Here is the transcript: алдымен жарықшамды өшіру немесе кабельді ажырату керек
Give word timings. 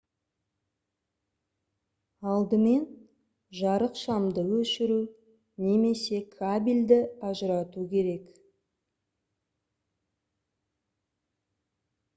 алдымен 2.31 2.87
жарықшамды 3.59 4.45
өшіру 4.61 4.97
немесе 5.67 6.21
кабельді 6.39 6.99
ажырату 7.31 7.87
керек 7.95 8.35